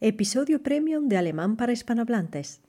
Episodio 0.00 0.62
Premium 0.62 1.08
de 1.08 1.16
Alemán 1.16 1.56
para 1.56 1.72
Hispanohablantes. 1.72 2.60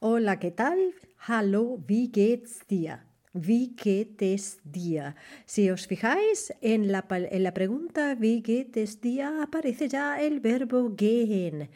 Hola, 0.00 0.38
¿qué 0.38 0.50
tal? 0.52 0.94
Hallo, 1.28 1.78
wie 1.86 2.08
geht's 2.08 2.66
dir? 2.66 3.00
Wie 3.34 3.76
geht 3.76 4.22
es 4.22 4.58
dir? 4.64 5.16
Si 5.44 5.70
os 5.70 5.86
fijáis 5.86 6.54
en 6.62 6.90
la, 6.90 7.04
en 7.10 7.42
la 7.42 7.52
pregunta 7.52 8.14
wie 8.14 8.40
geht 8.40 8.78
es 8.78 9.02
dir 9.02 9.42
aparece 9.42 9.88
ya 9.88 10.18
el 10.18 10.40
verbo 10.40 10.94
gehen. 10.96 11.68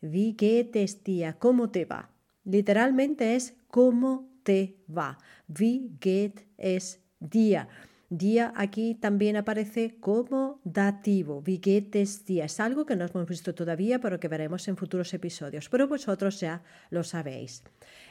Wie 0.00 0.32
geht 0.32 0.74
es 0.74 1.04
dir? 1.04 1.36
¿Cómo 1.38 1.68
te 1.68 1.84
va? 1.84 2.08
Literalmente 2.44 3.36
es 3.36 3.54
¿cómo 3.68 4.26
te 4.42 4.76
va? 4.88 5.18
Wie 5.48 5.90
geht 6.00 6.46
es 6.56 6.98
dir? 7.20 7.68
Día 8.16 8.52
aquí 8.54 8.94
también 8.94 9.34
aparece 9.34 9.96
como 9.98 10.60
dativo. 10.62 11.42
Wie 11.44 11.58
geht 11.58 11.96
es 11.96 12.24
dir? 12.24 12.44
Es 12.44 12.60
algo 12.60 12.86
que 12.86 12.94
no 12.94 13.06
hemos 13.06 13.26
visto 13.26 13.56
todavía, 13.56 13.98
pero 13.98 14.20
que 14.20 14.28
veremos 14.28 14.68
en 14.68 14.76
futuros 14.76 15.12
episodios. 15.14 15.68
Pero 15.68 15.88
vosotros 15.88 16.38
ya 16.38 16.62
lo 16.90 17.02
sabéis. 17.02 17.64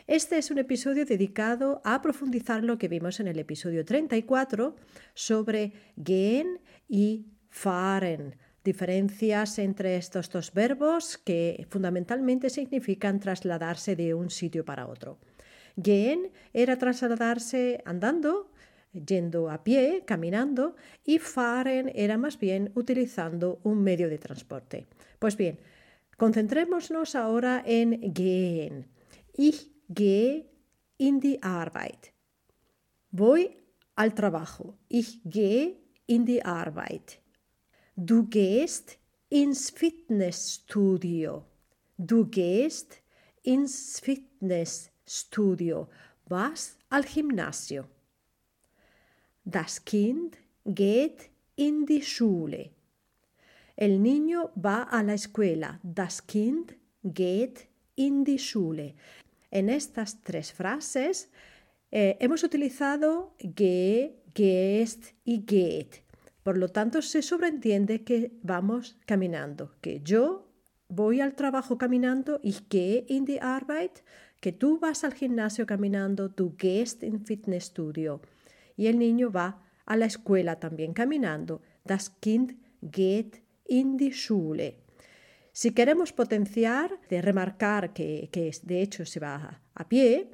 Este 0.05 0.38
es 0.38 0.52
un 0.52 0.58
episodio 0.58 1.05
dedicado 1.05 1.81
a 1.85 2.02
profundizar 2.02 2.66
lo 2.66 2.77
que 2.77 2.89
vimos 2.89 3.21
en 3.21 3.30
el 3.30 3.39
episodio 3.39 3.85
34 3.85 4.75
sobre 5.13 5.71
gehen 5.95 6.59
y 6.89 7.27
fahren 7.49 8.35
diferencias 8.66 9.58
entre 9.58 9.95
estos 9.95 10.30
dos 10.30 10.52
verbos 10.52 11.17
que 11.17 11.66
fundamentalmente 11.70 12.49
significan 12.49 13.22
trasladarse 13.22 13.95
de 13.95 14.13
un 14.13 14.30
sitio 14.30 14.66
para 14.66 14.85
otro. 14.88 15.17
Gehen 15.81 16.30
era 16.53 16.77
trasladarse 16.77 17.81
andando, 17.85 18.52
yendo 18.93 19.49
a 19.49 19.63
pie, 19.63 20.03
caminando, 20.05 20.75
y 21.03 21.20
fahren 21.20 21.91
era 21.95 22.17
más 22.17 22.39
bien 22.39 22.71
utilizando 22.75 23.59
un 23.63 23.83
medio 23.83 24.09
de 24.09 24.17
transporte. 24.17 24.88
Pues 25.19 25.35
bien, 25.35 25.59
concentrémonos 26.17 27.16
ahora 27.16 27.63
en 27.66 28.13
gehen. 28.13 28.88
Ich 29.35 29.72
gehe 29.88 30.50
in 30.97 31.19
die 31.19 31.39
Arbeit. 31.41 32.13
Voy 33.11 33.58
al 33.95 34.13
trabajo. 34.13 34.77
Ich 34.89 35.22
gehe 35.23 35.78
in 36.07 36.25
die 36.25 36.44
Arbeit. 36.44 37.19
Du 37.95 38.28
gehst 38.28 38.97
ins 39.30 39.69
Fitnessstudio. 39.72 41.45
Du 41.97 42.30
gehst 42.30 43.02
ins 43.44 44.00
Fitnessstudio. 44.00 45.89
Vas 46.28 46.78
al 46.89 47.03
gimnasio. 47.03 47.85
Das 49.45 49.83
Kind 49.83 50.38
geht 50.66 51.30
in 51.55 51.86
die 51.86 52.02
Schule. 52.02 52.72
El 53.75 54.02
niño 54.02 54.52
va 54.55 54.83
a 54.83 55.03
la 55.03 55.13
escuela. 55.13 55.80
Das 55.83 56.25
Kind 56.25 56.75
geht 57.03 57.67
in 57.95 58.23
die 58.23 58.39
Schule. 58.39 58.95
En 59.52 59.69
estas 59.69 60.22
tres 60.22 60.52
frases 60.52 61.30
eh, 61.91 62.17
hemos 62.19 62.44
utilizado 62.44 63.35
ge, 63.39 64.16
gest 64.33 65.13
y 65.25 65.45
geht. 65.45 66.03
Por 66.44 66.57
lo 66.57 66.69
tanto, 66.69 67.02
se 67.02 67.22
sobreentiende 67.22 68.03
que 68.03 68.31
vamos 68.41 68.97
caminando, 69.05 69.72
que 69.81 70.02
yo 70.02 70.47
voy 70.89 71.22
al 71.22 71.35
trabajo 71.35 71.78
caminando, 71.78 72.39
y 72.44 72.53
gehe 72.69 73.05
in 73.07 73.25
die 73.25 73.39
Arbeit, 73.39 74.03
que 74.39 74.52
tú 74.52 74.80
vas 74.80 75.03
al 75.03 75.13
gimnasio 75.13 75.66
caminando, 75.66 76.28
du 76.28 76.55
gehst 76.57 77.03
in 77.03 77.25
Fitnessstudio. 77.25 78.22
Y 78.75 78.88
el 78.88 78.99
niño 78.99 79.31
va 79.31 79.61
a 79.85 79.95
la 79.95 80.05
escuela 80.05 80.59
también 80.59 80.93
caminando, 80.93 81.61
das 81.83 82.09
Kind 82.09 82.53
geht 82.81 83.43
in 83.66 83.97
die 83.97 84.11
Schule. 84.11 84.77
Si 85.52 85.71
queremos 85.71 86.13
potenciar, 86.13 86.99
de 87.09 87.21
remarcar 87.21 87.94
que, 87.94 88.29
que 88.31 88.51
de 88.63 88.81
hecho 88.81 89.05
se 89.05 89.19
va 89.19 89.35
a, 89.35 89.62
a 89.75 89.88
pie, 89.88 90.31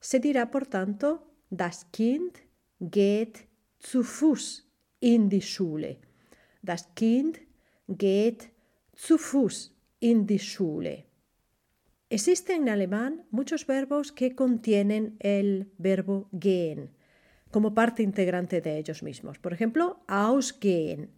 se 0.00 0.20
dirá 0.20 0.50
por 0.50 0.66
tanto, 0.66 1.26
das 1.50 1.86
Kind 1.90 2.38
geht 2.78 3.48
zu 3.78 4.04
Fuß 4.04 4.68
in 5.00 5.28
die 5.28 5.42
Schule. 5.42 5.98
Das 6.62 6.88
Kind 6.94 7.40
geht 7.88 8.50
zu 8.94 9.18
Fuß 9.18 9.74
in 10.00 10.26
die 10.26 10.38
Schule. 10.38 11.04
Existen 12.08 12.62
en 12.62 12.68
alemán 12.68 13.26
muchos 13.30 13.66
verbos 13.66 14.12
que 14.12 14.36
contienen 14.36 15.16
el 15.18 15.72
verbo 15.76 16.28
gehen 16.30 16.95
como 17.56 17.72
parte 17.72 18.02
integrante 18.02 18.60
de 18.60 18.76
ellos 18.76 19.02
mismos. 19.02 19.38
Por 19.38 19.54
ejemplo, 19.54 20.04
ausgehen. 20.08 21.08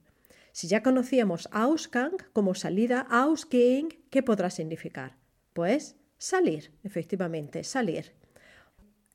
Si 0.53 0.69
ya 0.69 0.85
conocíamos 0.85 1.49
Ausgang 1.51 2.13
como 2.33 2.55
salida, 2.55 3.01
Ausgehen, 3.11 3.89
¿qué 4.09 4.23
podrá 4.23 4.49
significar? 4.49 5.17
Pues 5.53 5.97
salir, 6.17 6.71
efectivamente, 6.85 7.65
salir. 7.65 8.13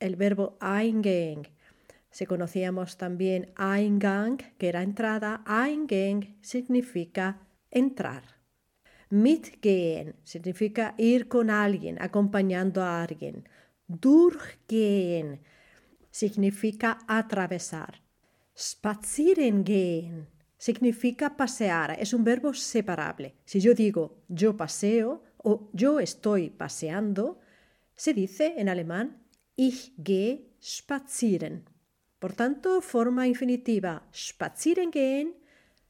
El 0.01 0.17
verbo 0.17 0.57
eingehen 0.59 1.47
si 2.11 2.25
conocíamos 2.25 2.97
también 2.97 3.53
Eingang, 3.57 4.40
que 4.57 4.67
era 4.67 4.84
entrada, 4.84 5.45
Eingehen 5.47 6.35
significa 6.41 7.40
entrar. 7.72 8.23
Mitgehen 9.09 10.17
significa 10.25 10.94
ir 10.97 11.29
con 11.29 11.50
alguien, 11.50 12.01
acompañando 12.01 12.84
a 12.84 13.01
alguien. 13.01 13.47
Durchgehen 13.88 15.40
significa 16.13 17.00
atravesar. 17.07 18.01
Spazieren 18.56 19.63
gehen 19.66 20.28
significa 20.57 21.35
pasear, 21.35 21.97
es 22.00 22.13
un 22.13 22.24
verbo 22.24 22.53
separable. 22.53 23.34
Si 23.44 23.59
yo 23.59 23.74
digo 23.74 24.23
yo 24.29 24.56
paseo 24.56 25.23
o 25.38 25.69
yo 25.73 26.00
estoy 26.00 26.52
paseando, 26.52 27.41
se 27.96 28.13
dice 28.13 28.53
en 28.57 28.69
alemán 28.69 29.25
ich 29.57 29.91
gehe 29.97 30.56
spazieren. 30.62 31.66
Por 32.19 32.34
tanto, 32.34 32.79
forma 32.79 33.28
infinitiva 33.28 34.07
spazieren 34.13 34.91
gehen 34.91 35.35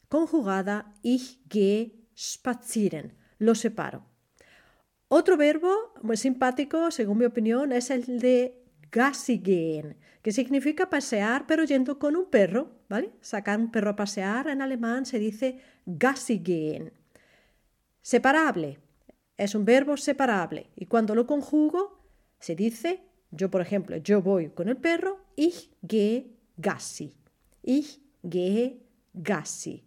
conjugada 0.09 0.95
ich 1.03 1.39
gehe 1.50 2.07
spazieren. 2.16 3.13
Lo 3.39 3.56
separo. 3.56 4.06
Otro 5.09 5.38
verbo 5.38 5.94
muy 6.01 6.17
simpático, 6.17 6.89
según 6.89 7.19
mi 7.19 7.25
opinión, 7.25 7.73
es 7.73 7.91
el 7.91 8.19
de 8.19 8.63
gehen, 8.91 9.97
que 10.23 10.31
significa 10.31 10.89
pasear 10.89 11.45
pero 11.45 11.63
yendo 11.66 12.00
con 12.00 12.16
un 12.16 12.31
perro, 12.31 12.72
¿vale? 12.89 13.11
Sacar 13.22 13.59
un 13.59 13.72
perro 13.72 13.91
a 13.91 13.95
pasear 13.95 14.47
en 14.47 14.63
alemán 14.63 15.06
se 15.06 15.19
dice 15.19 15.59
gehen. 16.44 16.91
Separable, 18.01 18.79
es 19.38 19.53
un 19.53 19.66
verbo 19.66 19.95
separable 19.97 20.72
y 20.75 20.88
cuando 20.88 21.13
lo 21.13 21.28
conjugo 21.28 22.00
se 22.39 22.56
dice 22.56 23.03
yo, 23.35 23.50
por 23.50 23.62
ejemplo, 23.62 23.97
yo 23.97 24.22
voy 24.22 24.50
con 24.50 24.69
el 24.69 24.78
perro, 24.78 25.19
ich 25.35 25.72
gehe 25.88 26.38
Gassi. 26.57 27.16
Ich 27.63 28.00
gehe 28.22 28.79
Gassi. 29.13 29.83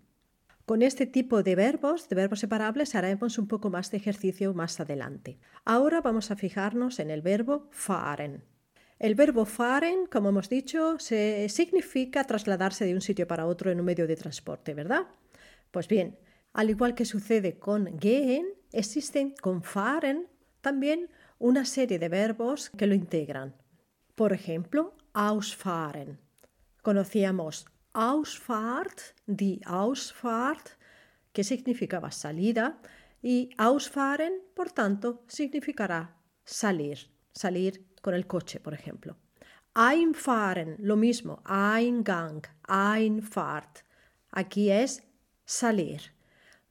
Con 0.64 0.82
este 0.82 1.06
tipo 1.06 1.44
de 1.44 1.54
verbos, 1.54 2.08
de 2.08 2.16
verbos 2.16 2.40
separables, 2.40 2.96
haremos 2.96 3.38
un 3.38 3.46
poco 3.46 3.70
más 3.70 3.92
de 3.92 3.98
ejercicio 3.98 4.52
más 4.52 4.80
adelante. 4.80 5.38
Ahora 5.64 6.00
vamos 6.00 6.32
a 6.32 6.36
fijarnos 6.36 6.98
en 6.98 7.10
el 7.10 7.22
verbo 7.22 7.68
fahren. 7.70 8.42
El 8.98 9.14
verbo 9.14 9.44
fahren, 9.44 10.06
como 10.06 10.30
hemos 10.30 10.48
dicho, 10.48 10.98
se 10.98 11.48
significa 11.48 12.24
trasladarse 12.24 12.86
de 12.86 12.94
un 12.94 13.02
sitio 13.02 13.26
para 13.26 13.46
otro 13.46 13.70
en 13.70 13.78
un 13.78 13.86
medio 13.86 14.06
de 14.06 14.16
transporte, 14.16 14.72
¿verdad? 14.72 15.06
Pues 15.70 15.86
bien, 15.86 16.18
al 16.54 16.70
igual 16.70 16.94
que 16.94 17.04
sucede 17.04 17.58
con 17.58 17.98
gehen, 17.98 18.46
existen 18.72 19.34
con 19.40 19.62
fahren 19.62 20.28
también 20.62 21.10
una 21.38 21.66
serie 21.66 21.98
de 21.98 22.08
verbos 22.08 22.70
que 22.70 22.86
lo 22.86 22.94
integran. 22.94 23.54
Por 24.14 24.32
ejemplo, 24.32 24.94
ausfahren. 25.12 26.18
Conocíamos 26.82 27.66
Ausfahrt, 27.92 29.00
die 29.26 29.60
Ausfahrt, 29.64 30.68
que 31.32 31.44
significaba 31.44 32.10
salida, 32.10 32.78
y 33.22 33.50
Ausfahren, 33.56 34.34
por 34.54 34.70
tanto, 34.70 35.24
significará 35.26 36.14
salir, 36.44 37.10
salir 37.32 37.86
con 38.06 38.14
el 38.14 38.28
coche, 38.28 38.60
por 38.60 38.72
ejemplo. 38.72 39.16
Einfahren, 39.74 40.76
lo 40.78 40.94
mismo, 40.94 41.42
Eingang, 41.44 42.40
Einfahrt. 42.68 43.80
Aquí 44.30 44.70
es 44.70 45.02
salir. 45.44 46.02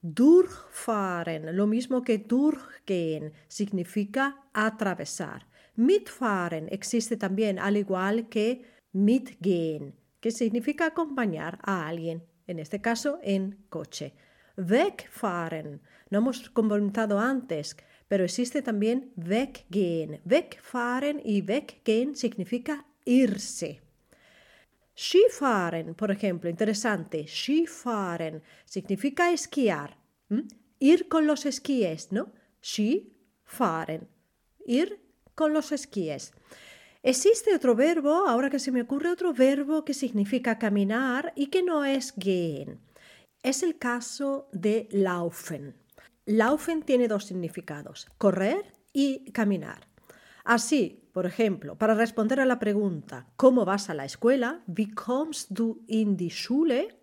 Durchfahren, 0.02 1.54
lo 1.58 1.68
mismo 1.68 2.04
que 2.04 2.20
durchgehen, 2.20 3.34
significa 3.50 4.46
atravesar. 4.54 5.46
Mitfahren 5.76 6.70
existe 6.72 7.18
también, 7.18 7.60
al 7.60 7.76
igual 7.76 8.30
que 8.30 8.64
mitgehen, 8.94 9.94
que 10.22 10.32
significa 10.32 10.86
acompañar 10.86 11.60
a 11.64 11.86
alguien, 11.86 12.24
en 12.48 12.60
este 12.60 12.80
caso 12.80 13.20
en 13.24 13.66
coche. 13.68 14.14
Wegfahren, 14.56 15.82
no 16.10 16.20
hemos 16.20 16.50
comentado 16.50 17.20
antes, 17.20 17.76
pero 18.16 18.24
existe 18.24 18.62
también 18.62 19.12
weggehen. 19.18 20.22
Wegfahren 20.24 21.22
y 21.26 21.42
weggehen 21.42 22.16
significa 22.16 22.86
irse. 23.04 23.82
Skifahren, 24.96 25.96
por 25.96 26.12
ejemplo, 26.12 26.50
interesante. 26.50 27.28
Skifahren 27.28 28.42
significa 28.64 29.34
esquiar. 29.34 29.98
Ir 30.80 31.10
con 31.10 31.28
los 31.28 31.46
esquíes, 31.46 32.14
¿no? 32.14 32.32
Skifahren. 32.64 34.08
Ir 34.66 34.98
con 35.36 35.52
los 35.52 35.74
esquíes. 35.74 36.32
Existe 37.04 37.54
otro 37.54 37.76
verbo, 37.76 38.30
ahora 38.30 38.50
que 38.50 38.60
se 38.60 38.72
me 38.72 38.84
ocurre 38.84 39.10
otro 39.10 39.34
verbo 39.34 39.84
que 39.84 39.94
significa 39.94 40.58
caminar 40.58 41.34
y 41.36 41.48
que 41.48 41.62
no 41.62 41.84
es 41.84 42.14
gehen. 42.18 42.80
Es 43.44 43.62
el 43.62 43.78
caso 43.78 44.48
de 44.54 44.88
laufen. 44.94 45.85
Laufen 46.26 46.82
tiene 46.82 47.08
dos 47.08 47.26
significados, 47.26 48.08
correr 48.18 48.74
y 48.94 49.32
caminar. 49.32 49.88
Así, 50.44 51.08
por 51.14 51.26
ejemplo, 51.26 51.78
para 51.78 51.94
responder 51.94 52.40
a 52.40 52.46
la 52.46 52.60
pregunta 52.60 53.28
¿cómo 53.36 53.64
vas 53.64 53.90
a 53.90 53.94
la 53.94 54.06
escuela? 54.06 54.64
Wie 54.68 54.94
kommst 54.94 55.52
du 55.52 55.84
in 55.88 56.18
die 56.18 56.32
Schule? 56.32 57.00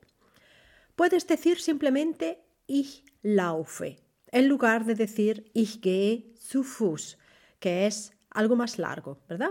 Puedes 0.97 1.27
decir 1.27 1.61
simplemente 1.61 2.45
ich 2.67 3.05
laufe, 3.23 3.99
en 4.27 4.49
lugar 4.49 4.85
de 4.85 4.95
decir 4.95 5.51
ich 5.55 5.81
gehe 5.81 6.35
zu 6.37 6.65
Fuß, 6.65 7.17
que 7.61 7.87
es 7.87 8.13
algo 8.31 8.57
más 8.57 8.79
largo, 8.79 9.19
¿verdad? 9.29 9.51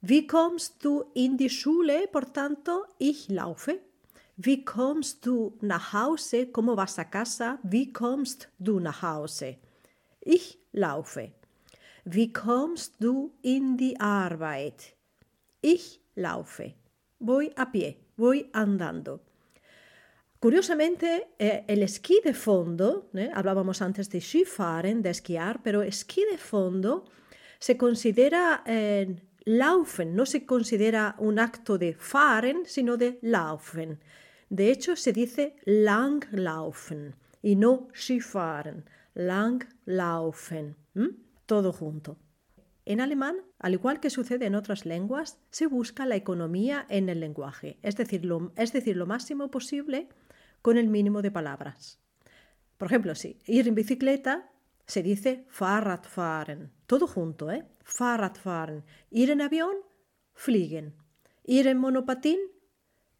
Wie 0.00 0.26
kommst 0.26 0.84
du 0.84 1.10
in 1.14 1.36
die 1.36 1.48
Schule? 1.48 2.08
Por 2.08 2.26
tanto, 2.26 2.86
ich 2.98 3.28
laufe. 3.28 3.80
Wie 4.36 4.64
kommst 4.64 5.26
du 5.26 5.58
nach 5.60 5.92
Hause? 5.92 6.46
¿Cómo 6.46 6.76
vas 6.76 6.98
a 6.98 7.04
casa? 7.04 7.58
Wie 7.62 7.92
kommst 7.92 8.48
du 8.58 8.80
nach 8.80 9.02
Hause? 9.02 9.56
Ich 10.20 10.58
laufe. 10.72 11.32
Wie 12.04 12.32
kommst 12.32 12.96
du 12.98 13.32
in 13.42 13.76
die 13.76 14.00
Arbeit? 14.00 14.96
Ich 15.60 16.00
laufe. 16.16 16.74
Voy 17.18 17.52
a 17.56 17.66
pie, 17.66 17.96
voy 18.16 18.48
andando. 18.52 19.20
Curiosamente, 20.40 21.28
eh, 21.38 21.64
el 21.68 21.84
esquí 21.84 22.20
de 22.24 22.34
fondo, 22.34 23.10
¿eh? 23.14 23.30
hablábamos 23.32 23.80
antes 23.80 24.10
de 24.10 24.20
Skifahren, 24.20 25.00
de 25.00 25.10
esquiar, 25.10 25.62
pero 25.62 25.82
esquí 25.82 26.24
de 26.28 26.36
fondo 26.36 27.04
se 27.60 27.76
considera 27.76 28.64
eh, 28.66 29.14
laufen, 29.44 30.16
no 30.16 30.26
se 30.26 30.44
considera 30.44 31.14
un 31.18 31.38
acto 31.38 31.78
de 31.78 31.94
fahren, 31.94 32.64
sino 32.66 32.96
de 32.96 33.20
laufen. 33.22 34.00
De 34.52 34.70
hecho, 34.70 34.96
se 34.96 35.14
dice 35.14 35.56
langlaufen 35.64 37.16
y 37.40 37.56
no 37.56 37.88
Skifahren, 37.94 38.84
langlaufen, 39.14 40.76
todo 41.46 41.72
junto. 41.72 42.18
En 42.84 43.00
alemán, 43.00 43.36
al 43.58 43.72
igual 43.72 43.98
que 43.98 44.10
sucede 44.10 44.44
en 44.44 44.54
otras 44.54 44.84
lenguas, 44.84 45.38
se 45.48 45.66
busca 45.66 46.04
la 46.04 46.16
economía 46.16 46.84
en 46.90 47.08
el 47.08 47.20
lenguaje, 47.20 47.78
es 47.80 47.96
decir, 47.96 48.26
lo, 48.26 48.52
es 48.56 48.74
decir, 48.74 48.94
lo 48.94 49.06
máximo 49.06 49.50
posible 49.50 50.10
con 50.60 50.76
el 50.76 50.88
mínimo 50.88 51.22
de 51.22 51.30
palabras. 51.30 51.98
Por 52.76 52.88
ejemplo, 52.88 53.14
si 53.14 53.38
ir 53.46 53.66
en 53.68 53.74
bicicleta 53.74 54.50
se 54.84 55.02
dice 55.02 55.46
Fahrradfahren, 55.48 56.70
todo 56.86 57.06
junto, 57.06 57.50
¿eh? 57.50 57.64
Fahrradfahren. 57.84 58.84
Ir 59.08 59.30
en 59.30 59.40
avión, 59.40 59.76
fliegen. 60.34 60.94
Ir 61.42 61.68
en 61.68 61.78
monopatín, 61.78 62.38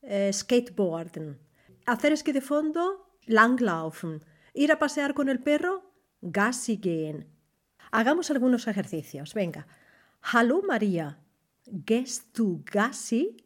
eh, 0.03 0.31
skateboarden. 0.33 1.39
Hacer 1.87 2.13
esquí 2.13 2.33
de 2.33 2.41
fondo, 2.41 3.17
langlaufen. 3.27 4.23
Ir 4.55 4.73
a 4.73 4.79
pasear 4.79 5.15
con 5.15 5.29
el 5.29 5.41
perro, 5.41 5.91
Gassi 6.21 6.79
gehen. 6.83 7.27
Hagamos 7.91 8.31
algunos 8.31 8.67
ejercicios. 8.69 9.35
Venga. 9.35 9.67
Hallo 10.21 10.63
María. 10.63 11.19
Gehst 11.87 12.37
du 12.37 12.63
Gassi? 12.65 13.37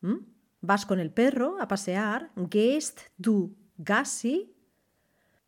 ¿Mm? 0.00 0.18
Vas 0.60 0.86
con 0.86 1.00
el 1.00 1.10
perro 1.10 1.56
a 1.60 1.68
pasear. 1.68 2.30
Gehst 2.50 3.00
du 3.16 3.54
Gassi? 3.76 4.54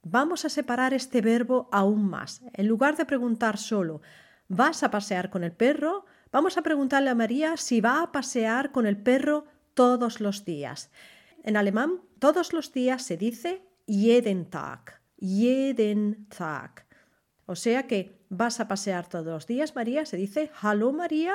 Vamos 0.02 0.44
a 0.44 0.48
separar 0.48 0.94
este 0.94 1.20
verbo 1.20 1.68
aún 1.72 2.08
más. 2.08 2.42
En 2.52 2.68
lugar 2.68 2.96
de 2.96 3.04
preguntar 3.04 3.58
solo 3.58 4.00
¿vas 4.48 4.82
a 4.82 4.90
pasear 4.90 5.30
con 5.30 5.44
el 5.44 5.52
perro? 5.52 6.04
Vamos 6.30 6.56
a 6.56 6.62
preguntarle 6.62 7.10
a 7.10 7.14
María 7.14 7.56
si 7.56 7.80
va 7.80 8.02
a 8.02 8.12
pasear 8.12 8.72
con 8.72 8.86
el 8.86 8.96
perro 8.96 9.46
todos 9.76 10.20
los 10.20 10.44
días. 10.44 10.90
En 11.44 11.56
alemán, 11.56 12.00
todos 12.18 12.52
los 12.52 12.72
días 12.72 13.04
se 13.04 13.16
dice 13.16 13.62
jeden 13.86 14.46
Tag. 14.46 15.00
Jeden 15.20 16.26
Tag. 16.28 16.84
O 17.46 17.54
sea 17.54 17.86
que 17.86 18.26
vas 18.28 18.58
a 18.58 18.66
pasear 18.66 19.08
todos 19.08 19.26
los 19.26 19.46
días, 19.46 19.76
María, 19.76 20.04
se 20.04 20.16
dice 20.16 20.50
Hallo 20.60 20.90
María, 20.92 21.34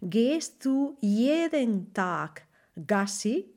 gehst 0.00 0.64
du 0.64 0.98
jeden 1.00 1.92
Tag 1.92 2.48
Gassi? 2.74 3.54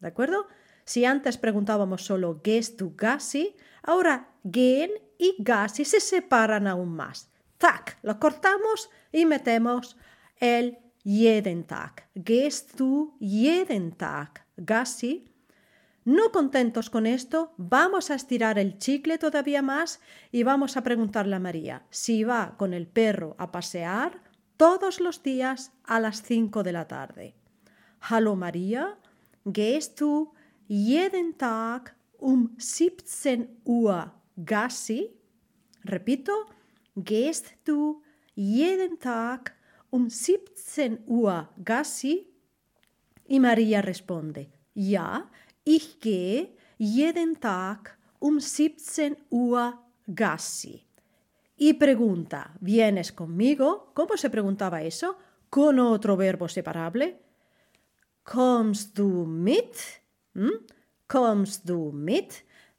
¿De 0.00 0.08
acuerdo? 0.08 0.48
Si 0.84 1.04
antes 1.04 1.38
preguntábamos 1.38 2.04
solo 2.04 2.40
gehst 2.42 2.80
du 2.80 2.96
Gassi, 2.96 3.54
Ahora, 3.82 4.28
gehen 4.44 4.90
y 5.18 5.34
Gassi 5.38 5.84
se 5.84 6.00
separan 6.00 6.66
aún 6.66 6.94
más. 6.94 7.30
Tac, 7.58 7.98
lo 8.02 8.18
cortamos 8.18 8.90
y 9.12 9.26
metemos 9.26 9.96
el 10.36 10.78
jeden 11.04 11.64
Tag. 11.64 12.08
Gehst 12.14 12.78
du 12.78 13.14
jeden 13.20 13.92
Tag 13.96 14.46
Gassi? 14.56 15.28
No 16.04 16.32
contentos 16.32 16.90
con 16.90 17.06
esto, 17.06 17.54
vamos 17.58 18.10
a 18.10 18.16
estirar 18.16 18.58
el 18.58 18.78
chicle 18.78 19.18
todavía 19.18 19.62
más 19.62 20.00
y 20.32 20.42
vamos 20.42 20.76
a 20.76 20.82
preguntarle 20.82 21.36
a 21.36 21.40
María 21.40 21.86
si 21.90 22.24
va 22.24 22.56
con 22.58 22.74
el 22.74 22.88
perro 22.88 23.36
a 23.38 23.52
pasear 23.52 24.20
todos 24.56 25.00
los 25.00 25.22
días 25.22 25.72
a 25.84 26.00
las 26.00 26.22
5 26.22 26.64
de 26.64 26.72
la 26.72 26.88
tarde. 26.88 27.34
Hallo 28.10 28.34
María, 28.34 28.98
gehst 29.44 30.00
du 30.00 30.32
jeden 30.68 31.34
Tag 31.34 31.94
um 32.18 32.56
17 32.56 33.60
Uhr 33.64 34.12
Gassi? 34.36 35.10
Repito, 35.84 36.32
gehst 36.96 37.54
du 37.64 38.02
jeden 38.34 38.98
Tag 38.98 39.54
um 39.92 40.08
17 40.08 41.04
Uhr 41.06 41.48
Gassi? 41.56 42.26
Y 43.28 43.38
María 43.40 43.80
responde, 43.80 44.48
ja, 44.74 45.30
ich 45.64 46.00
gehe 46.00 46.56
jeden 46.78 47.38
Tag 47.38 47.96
um 48.18 48.40
17 48.40 49.16
Uhr 49.30 49.78
Gassi. 50.06 50.84
Y 51.56 51.74
pregunta, 51.74 52.54
¿vienes 52.60 53.12
conmigo? 53.12 53.92
¿Cómo 53.94 54.16
se 54.16 54.30
preguntaba 54.30 54.82
eso? 54.82 55.16
Con 55.48 55.78
otro 55.78 56.16
verbo 56.16 56.48
separable. 56.48 57.20
¿Kommst 58.24 58.96
du 58.98 59.26
mit? 59.26 59.76
¿Mm? 60.34 60.72
kommst 61.12 61.64
du 61.68 61.92
mit? 61.92 62.32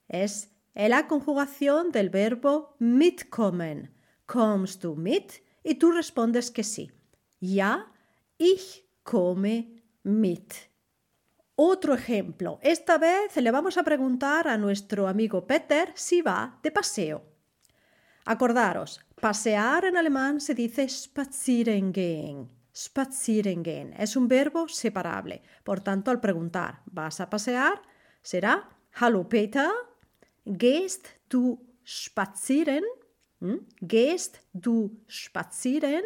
Es 0.07 0.49
la 0.73 1.07
conjugación 1.07 1.91
del 1.91 2.09
verbo 2.09 2.75
mitkommen. 2.79 3.93
Kommst 4.25 4.83
du 4.83 4.95
mit? 4.95 5.43
Y 5.63 5.75
tú 5.75 5.91
respondes 5.91 6.49
que 6.49 6.63
sí. 6.63 6.91
Ja, 7.45 7.87
ich 8.37 8.85
komme 9.03 9.67
mit. 10.03 10.69
Otro 11.55 11.93
ejemplo. 11.93 12.57
Esta 12.61 12.97
vez 12.97 13.35
le 13.35 13.51
vamos 13.51 13.77
a 13.77 13.83
preguntar 13.83 14.47
a 14.47 14.57
nuestro 14.57 15.09
amigo 15.09 15.45
Peter 15.45 15.91
si 15.93 16.21
va 16.21 16.57
de 16.63 16.71
paseo. 16.71 17.21
Acordaros, 18.23 19.01
pasear 19.19 19.83
en 19.83 19.97
alemán 19.97 20.39
se 20.39 20.55
dice 20.55 20.87
spazieren 20.87 21.91
gehen. 21.93 22.49
Spazieren 22.73 23.61
gehen 23.61 23.93
es 23.99 24.15
un 24.15 24.29
verbo 24.29 24.69
separable. 24.69 25.41
Por 25.65 25.81
tanto, 25.81 26.11
al 26.11 26.21
preguntar, 26.21 26.81
¿vas 26.85 27.19
a 27.19 27.29
pasear? 27.29 27.81
será 28.21 28.69
Hallo 29.01 29.27
Peter, 29.27 29.69
gehst 30.45 31.07
du 31.29 31.59
spazieren? 31.83 32.85
¿Mm? 33.41 33.67
Gehst 33.81 34.37
du 34.53 35.03
spazieren? 35.09 36.05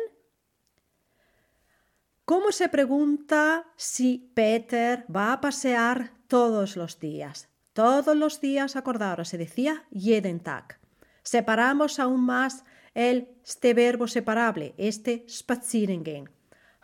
¿Cómo 2.28 2.52
se 2.52 2.68
pregunta 2.68 3.66
si 3.78 4.30
Peter 4.34 5.06
va 5.10 5.32
a 5.32 5.40
pasear 5.40 6.12
todos 6.28 6.76
los 6.76 7.00
días? 7.00 7.48
Todos 7.72 8.18
los 8.18 8.42
días, 8.42 8.76
acordaros, 8.76 9.30
se 9.30 9.38
decía 9.38 9.86
jeden 9.92 10.42
Tag. 10.42 10.78
Separamos 11.24 12.00
aún 12.00 12.26
más 12.26 12.66
el, 12.94 13.30
este 13.46 13.74
verbo 13.74 14.10
separable, 14.10 14.76
este 14.78 15.26
spazieren 15.30 16.04
gehen. 16.04 16.30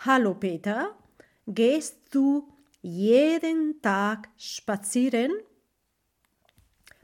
Hallo 0.06 0.40
Peter, 0.40 0.92
gehst 1.46 1.98
du 2.14 2.48
jeden 2.82 3.82
Tag 3.82 4.32
spazieren? 4.40 5.34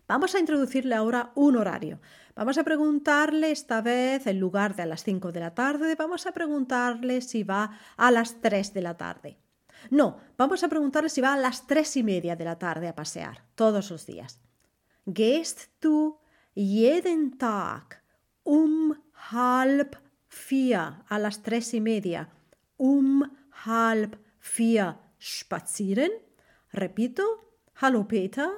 Vamos 0.07 0.33
a 0.33 0.39
introducirle 0.39 0.95
ahora 0.95 1.33
un 1.35 1.57
horario. 1.57 1.99
Vamos 2.39 2.57
a 2.57 2.63
preguntarle 2.63 3.51
esta 3.51 3.81
vez, 3.81 4.25
en 4.25 4.39
lugar 4.39 4.73
de 4.73 4.83
a 4.83 4.85
las 4.85 5.03
5 5.03 5.33
de 5.33 5.41
la 5.41 5.53
tarde, 5.53 5.95
vamos 5.95 6.25
a 6.25 6.31
preguntarle 6.31 7.19
si 7.19 7.43
va 7.43 7.77
a 7.97 8.11
las 8.11 8.39
3 8.39 8.73
de 8.73 8.81
la 8.81 8.95
tarde. 8.95 9.37
No, 9.89 10.21
vamos 10.37 10.63
a 10.63 10.69
preguntarle 10.69 11.09
si 11.09 11.19
va 11.19 11.33
a 11.33 11.37
las 11.37 11.67
3 11.67 11.97
y 11.97 12.03
media 12.03 12.37
de 12.37 12.45
la 12.45 12.57
tarde 12.57 12.87
a 12.87 12.95
pasear, 12.95 13.43
todos 13.55 13.91
los 13.91 14.05
días. 14.05 14.39
Gehst 15.05 15.67
du 15.81 16.17
jeden 16.55 17.37
Tag 17.37 18.01
um 18.45 18.95
halb 19.31 19.97
vier, 20.29 21.03
a 21.09 21.19
las 21.19 21.43
3 21.43 21.73
y 21.73 21.81
media, 21.81 22.29
um 22.77 23.21
halb 23.65 24.15
vier 24.39 24.95
spazieren? 25.19 26.11
Repito, 26.71 27.25
hallo 27.81 28.07
Peter, 28.07 28.49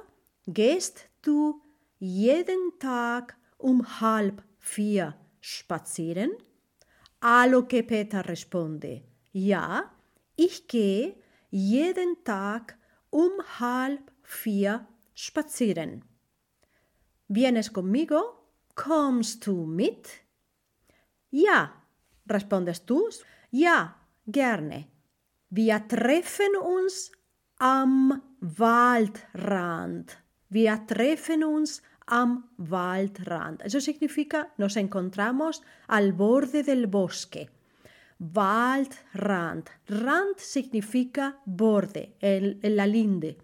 gehst 0.46 1.10
du 1.20 1.64
jeden 1.98 2.78
Tag 2.78 3.41
um 3.62 3.82
halb 4.00 4.42
vier 4.58 5.14
spazieren? 5.40 6.32
A 7.20 7.46
lo 7.46 7.66
que 7.66 7.82
Peter 7.82 8.22
responde, 8.26 9.02
ja, 9.32 9.90
ich 10.36 10.66
gehe 10.66 11.14
jeden 11.50 12.24
Tag 12.24 12.76
um 13.10 13.32
halb 13.60 14.10
vier 14.22 14.86
spazieren. 15.14 16.04
¿Vienes 17.28 17.72
conmigo? 17.72 18.48
¿Kommst 18.74 19.46
du 19.46 19.66
mit? 19.66 20.08
Ja, 21.30 21.72
respondes 22.26 22.84
tú. 22.84 23.08
Ja, 23.50 23.94
gerne. 24.26 24.88
Wir 25.50 25.86
treffen 25.86 26.56
uns 26.56 27.12
am 27.58 28.22
Waldrand. 28.40 30.18
Wir 30.48 30.86
treffen 30.86 31.44
uns 31.44 31.82
am 32.12 32.50
Waldrand. 32.58 33.62
Eso 33.64 33.80
significa 33.80 34.52
nos 34.58 34.76
encontramos 34.76 35.62
al 35.88 36.12
borde 36.12 36.62
del 36.62 36.86
bosque. 36.86 37.48
Waldrand. 38.18 39.70
Rand 39.88 40.36
significa 40.36 41.40
borde, 41.46 42.14
el, 42.20 42.60
la 42.62 42.86
linde. 42.86 43.38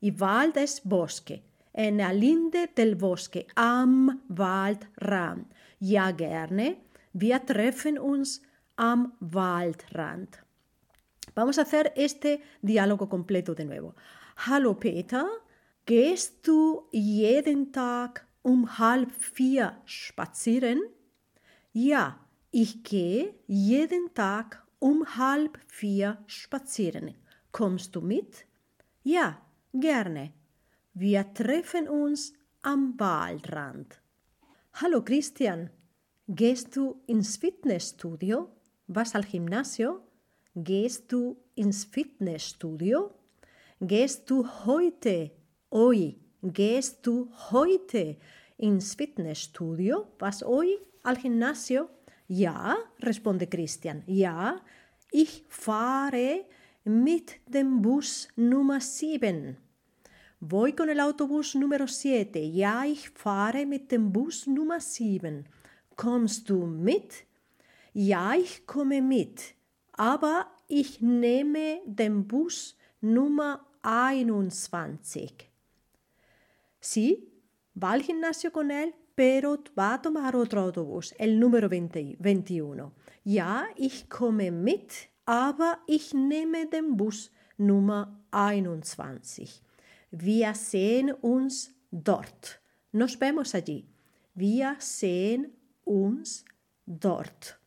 Y 0.00 0.10
Wald 0.10 0.56
es 0.56 0.82
bosque. 0.84 1.44
En 1.72 1.98
la 1.98 2.12
linde 2.12 2.70
del 2.74 2.96
bosque, 2.96 3.46
am 3.54 4.22
Waldrand. 4.28 5.46
Ja, 5.80 6.10
gerne. 6.10 6.82
Wir 7.12 7.38
treffen 7.46 7.98
uns 8.00 8.42
am 8.76 9.12
Waldrand. 9.20 10.36
Vamos 11.36 11.58
a 11.58 11.62
hacer 11.62 11.92
este 11.94 12.42
diálogo 12.62 13.08
completo 13.08 13.54
de 13.54 13.64
nuevo. 13.64 13.94
Hallo 14.46 14.76
Peter, 14.78 15.24
gehst 15.88 16.46
du 16.46 16.82
jeden 16.92 17.72
Tag 17.72 18.26
um 18.42 18.78
halb 18.78 19.10
vier 19.10 19.80
spazieren? 19.86 20.82
Ja, 21.72 22.20
ich 22.50 22.84
gehe 22.84 23.34
jeden 23.46 24.12
Tag 24.12 24.62
um 24.80 25.16
halb 25.16 25.58
vier 25.66 26.18
spazieren. 26.26 27.14
Kommst 27.52 27.96
du 27.96 28.02
mit? 28.02 28.44
Ja, 29.02 29.40
gerne. 29.72 30.34
Wir 30.92 31.32
treffen 31.32 31.88
uns 31.88 32.34
am 32.60 32.92
Waldrand. 32.98 33.98
Hallo 34.74 35.02
Christian, 35.02 35.70
gehst 36.26 36.76
du 36.76 37.00
ins 37.06 37.38
Fitnessstudio? 37.38 38.50
¿Vas 38.88 39.14
al 39.14 39.24
gimnasio? 39.24 40.02
¿Gehst 40.54 41.10
du 41.10 41.38
ins 41.54 41.86
Fitnessstudio? 41.86 43.14
¿Gehst 43.80 44.28
du 44.28 44.46
heute, 44.66 45.30
hoy, 45.70 46.18
gehst 46.42 47.06
du 47.06 47.30
heute 47.50 48.16
ins 48.56 48.94
Fitnessstudio? 48.94 50.08
¿Vas 50.18 50.42
hoy 50.42 50.78
al 51.02 51.16
gimnasio? 51.16 51.90
Ja, 52.28 52.76
responde 53.00 53.48
Christian. 53.48 54.02
Ja, 54.06 54.60
ich 55.10 55.44
fahre 55.48 56.46
mit 56.84 57.40
dem 57.46 57.80
Bus 57.82 58.28
Nummer 58.36 58.80
7. 58.80 59.56
Voy 60.40 60.72
con 60.72 60.88
el 60.88 61.00
autobús 61.00 61.54
número 61.54 61.86
7. 61.86 62.52
Ja, 62.52 62.84
ich 62.84 63.10
fahre 63.10 63.66
mit 63.66 63.90
dem 63.90 64.12
Bus 64.12 64.46
Nummer 64.46 64.80
7. 64.80 65.46
Kommst 65.96 66.48
du 66.48 66.66
mit? 66.66 67.24
Ja, 67.92 68.34
ich 68.34 68.66
komme 68.66 69.02
mit, 69.02 69.54
aber 69.92 70.46
ich 70.68 71.00
nehme 71.00 71.80
den 71.86 72.28
Bus 72.28 72.76
Nummer 73.00 73.66
21. 73.82 75.47
Sí, 76.88 77.28
va 77.74 77.92
al 77.92 78.02
gimnasio 78.02 78.50
con 78.50 78.70
él, 78.70 78.94
pero 79.14 79.62
va 79.78 79.92
a 79.92 80.00
tomar 80.00 80.34
otro 80.34 80.62
autobús, 80.62 81.14
el 81.18 81.38
número 81.38 81.68
20, 81.68 82.16
21. 82.18 82.94
Ja, 83.26 83.68
ich 83.76 84.08
komme 84.08 84.50
mit, 84.50 85.10
aber 85.26 85.80
ich 85.86 86.14
nehme 86.14 86.64
den 86.64 86.96
Bus 86.96 87.30
Nummer 87.58 88.18
21. 88.30 89.62
Wir 90.10 90.54
sehen 90.54 91.14
uns 91.20 91.74
dort. 91.90 92.58
Nos 92.92 93.18
vemos 93.18 93.54
allí. 93.54 93.84
Wir 94.34 94.76
sehen 94.78 95.52
uns 95.84 96.46
dort. 96.86 97.60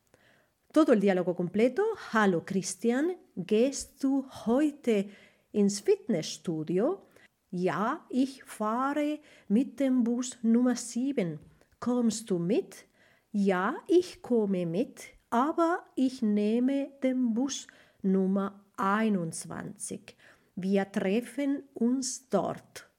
Todo 0.73 0.93
el 0.93 0.99
diálogo 0.99 1.35
completo. 1.35 1.83
Hallo 2.11 2.43
Christian, 2.43 3.15
gehst 3.35 4.03
du 4.03 4.25
heute 4.47 5.11
ins 5.51 5.79
Fitnessstudio? 5.79 7.10
Ja, 7.53 8.05
ich 8.07 8.45
fahre 8.45 9.19
mit 9.49 9.81
dem 9.81 10.05
Bus 10.05 10.37
Nummer 10.41 10.77
7. 10.77 11.37
Kommst 11.81 12.31
du 12.31 12.39
mit? 12.39 12.85
Ja, 13.33 13.75
ich 13.87 14.21
komme 14.21 14.65
mit, 14.65 15.09
aber 15.29 15.83
ich 15.95 16.21
nehme 16.21 16.93
den 17.03 17.33
Bus 17.33 17.67
Nummer 18.01 18.63
21. 18.77 20.15
Wir 20.55 20.89
treffen 20.89 21.63
uns 21.73 22.29
dort. 22.29 22.89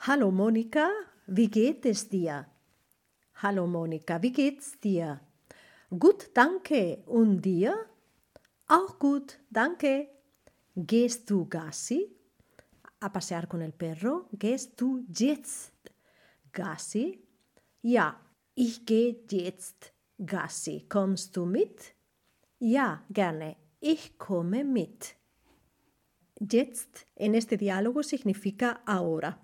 Hallo 0.00 0.30
Monika, 0.30 0.90
wie 1.26 1.48
geht 1.48 1.86
es 1.86 2.10
dir? 2.10 2.46
Hallo 3.36 3.66
Monika, 3.66 4.20
wie 4.20 4.32
geht's 4.32 4.78
dir? 4.78 5.20
Gut, 5.88 6.30
danke. 6.34 7.02
Und 7.06 7.40
dir? 7.40 7.86
Auch 8.68 8.98
gut, 8.98 9.38
danke. 9.48 10.08
Gehst 10.76 11.30
du 11.30 11.46
Gassi? 11.48 12.14
A 13.02 13.12
pasear 13.12 13.48
con 13.48 13.62
el 13.62 13.72
perro. 13.72 14.28
Gehst 14.30 14.80
du 14.80 15.04
jetzt 15.08 15.72
Gassi? 16.52 17.20
Ja, 17.82 18.20
ich 18.54 18.86
gehe 18.86 19.24
jetzt 19.28 19.92
Gassi. 20.18 20.86
Kommst 20.88 21.36
du 21.36 21.44
mit? 21.44 21.96
Ja, 22.60 23.02
gerne. 23.10 23.56
Ich 23.80 24.18
komme 24.18 24.62
mit. 24.62 25.16
Jetzt 26.38 27.04
en 27.16 27.34
este 27.34 27.56
diálogo 27.56 28.04
significa 28.04 28.82
ahora. 28.86 29.36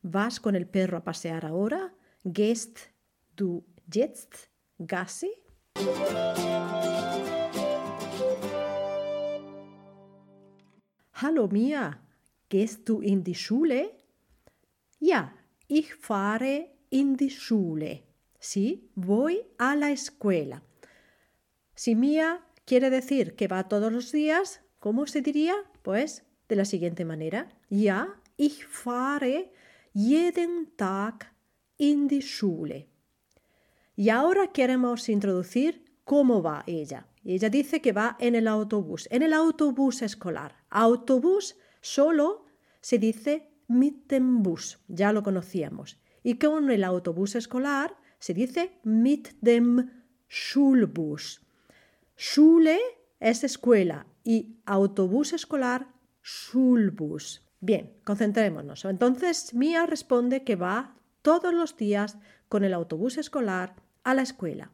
¿Vas 0.00 0.40
con 0.40 0.54
el 0.54 0.66
perro 0.66 0.96
a 0.96 1.04
pasear 1.04 1.44
ahora? 1.44 1.92
Gehst 2.24 2.78
du 3.36 3.62
jetzt 3.92 4.48
Gassi? 4.78 5.32
Hallo 11.12 11.48
Mia, 11.48 12.05
gehst 12.48 12.88
du 12.88 13.00
in 13.00 13.24
die 13.24 13.34
Schule? 13.34 13.90
Ja, 15.00 15.32
ich 15.68 15.94
fahre 15.94 16.68
in 16.90 17.16
die 17.16 17.30
Schule. 17.30 18.02
Sí, 18.38 18.90
voy 18.94 19.42
a 19.58 19.74
la 19.74 19.90
escuela. 19.90 20.62
Si 21.74 21.94
Mia 21.94 22.40
quiere 22.64 22.90
decir 22.90 23.34
que 23.34 23.48
va 23.48 23.68
todos 23.68 23.92
los 23.92 24.12
días, 24.12 24.62
¿cómo 24.78 25.06
se 25.06 25.20
diría? 25.20 25.54
Pues 25.82 26.24
de 26.48 26.56
la 26.56 26.64
siguiente 26.64 27.04
manera. 27.04 27.48
Ja, 27.70 28.20
ich 28.36 28.66
fahre 28.66 29.52
jeden 29.92 30.72
Tag 30.76 31.32
in 31.78 32.08
die 32.08 32.22
Schule. 32.22 32.88
Y 33.96 34.10
ahora 34.10 34.52
queremos 34.52 35.08
introducir 35.08 35.84
cómo 36.04 36.42
va 36.42 36.62
ella. 36.66 37.06
Ella 37.24 37.48
dice 37.48 37.80
que 37.80 37.92
va 37.92 38.16
en 38.20 38.34
el 38.34 38.46
autobús, 38.46 39.08
en 39.10 39.22
el 39.22 39.32
autobús 39.32 40.02
escolar. 40.02 40.56
Autobús 40.70 41.56
solo 41.86 42.44
se 42.80 42.98
dice 42.98 43.48
mit 43.68 44.08
dem 44.08 44.42
Bus, 44.42 44.78
ya 44.88 45.12
lo 45.12 45.22
conocíamos. 45.22 45.98
Y 46.22 46.38
con 46.38 46.70
el 46.70 46.84
autobús 46.84 47.36
escolar 47.36 47.96
se 48.18 48.34
dice 48.34 48.80
mit 48.82 49.28
dem 49.40 49.90
Schulbus. 50.28 51.42
Schule 52.16 52.78
es 53.20 53.44
escuela 53.44 54.06
y 54.24 54.56
autobús 54.66 55.32
escolar 55.32 55.86
Schulbus. 56.22 57.44
Bien, 57.60 57.92
concentrémonos. 58.04 58.84
Entonces 58.84 59.54
Mia 59.54 59.86
responde 59.86 60.42
que 60.42 60.56
va 60.56 60.96
todos 61.22 61.54
los 61.54 61.76
días 61.76 62.18
con 62.48 62.64
el 62.64 62.74
autobús 62.74 63.16
escolar 63.16 63.76
a 64.02 64.14
la 64.14 64.22
escuela. 64.22 64.72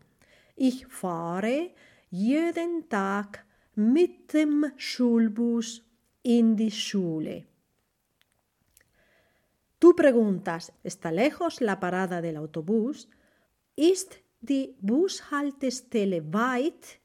Ich 0.57 0.87
fahre 0.87 1.75
jeden 2.11 2.85
Tag 2.88 3.47
mit 3.75 4.33
dem 4.33 4.73
Schulbus 4.76 5.92
in 6.23 6.57
die 6.57 6.71
Schule. 6.71 7.47
Tú 9.79 9.97
preguntas, 9.97 10.73
¿está 10.85 11.11
lejos 11.11 11.61
la 11.61 11.81
parada 11.81 12.21
del 12.21 12.37
autobús? 12.37 13.09
Ist 13.76 14.14
die 14.41 14.76
Bushaltestelle 14.81 16.21
weit? 16.21 17.00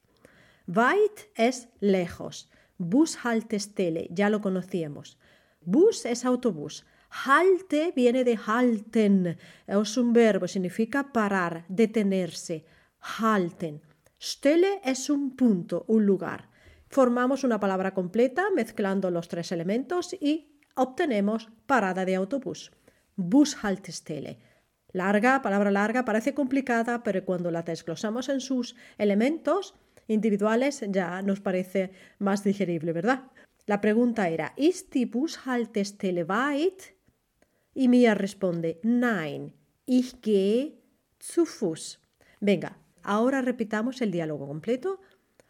Weit 0.66 1.28
es 1.34 1.68
lejos. 1.80 2.48
Bushaltestelle, 2.78 4.08
ya 4.10 4.30
lo 4.30 4.40
conocíamos. 4.40 5.18
Bus 5.60 6.04
es 6.04 6.24
autobús. 6.24 6.86
Halte 7.10 7.92
viene 7.96 8.22
de 8.22 8.38
halten, 8.46 9.38
es 9.66 9.96
un 9.96 10.12
verbo, 10.12 10.46
significa 10.46 11.12
parar, 11.12 11.64
detenerse. 11.68 12.64
Halten. 13.00 13.80
Stelle 14.20 14.80
es 14.84 15.10
un 15.10 15.34
punto, 15.34 15.84
un 15.88 16.04
lugar. 16.04 16.50
Formamos 16.88 17.44
una 17.44 17.60
palabra 17.60 17.94
completa 17.94 18.46
mezclando 18.54 19.10
los 19.10 19.28
tres 19.28 19.52
elementos 19.52 20.14
y 20.14 20.58
obtenemos 20.74 21.50
parada 21.66 22.04
de 22.04 22.14
autobús. 22.16 22.72
Bushaltestelle. 23.16 24.38
Larga, 24.92 25.42
palabra 25.42 25.70
larga, 25.70 26.04
parece 26.04 26.34
complicada, 26.34 27.02
pero 27.02 27.24
cuando 27.24 27.50
la 27.50 27.62
desglosamos 27.62 28.28
en 28.28 28.40
sus 28.40 28.74
elementos 28.96 29.74
individuales 30.06 30.82
ya 30.88 31.20
nos 31.22 31.40
parece 31.40 31.92
más 32.18 32.42
digerible, 32.42 32.92
¿verdad? 32.92 33.24
La 33.66 33.82
pregunta 33.82 34.28
era, 34.30 34.54
¿Ist 34.56 34.94
die 34.94 35.04
Bushaltestelle 35.04 36.24
weit? 36.24 36.96
Y 37.74 37.88
Mia 37.88 38.14
responde, 38.14 38.80
Nein, 38.82 39.52
ich 39.84 40.22
gehe 40.22 40.80
zu 41.18 41.44
Fuß. 41.44 42.00
Venga, 42.40 42.78
ahora 43.02 43.42
repitamos 43.42 44.00
el 44.00 44.10
diálogo 44.10 44.46
completo. 44.46 45.00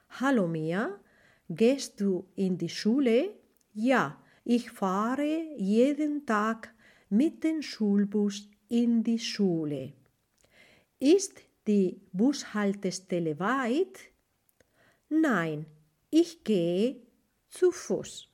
Hallo 0.08 0.48
Mia, 0.48 1.00
gehst 1.48 2.00
du 2.00 2.26
in 2.36 2.58
die 2.58 2.68
Schule? 2.68 3.34
Ja, 3.74 4.18
ich 4.44 4.70
fahre 4.70 5.46
jeden 5.56 6.26
Tag 6.26 6.72
mit 7.10 7.44
dem 7.44 7.62
Schulbus 7.62 8.48
in 8.68 9.02
die 9.02 9.18
Schule. 9.18 9.92
Ist 10.98 11.40
die 11.66 12.00
Bushaltestelle 12.12 13.38
weit? 13.38 13.98
Nein, 15.08 15.66
ich 16.10 16.44
gehe 16.44 16.96
zu 17.48 17.70
Fuß. 17.70 18.28